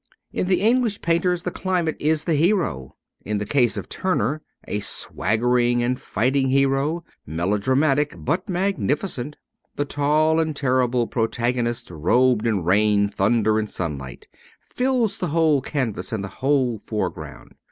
[0.33, 4.79] In the English painters the climate is the hero; in the case of Turner a
[4.79, 9.37] swaggering and fighting hero, melo dramatic but magnificent.
[9.75, 14.27] The tall and terrible protagonist robed in rain, thunder, and sunlight,
[14.59, 17.53] fills the whole canvas and the whole foreground.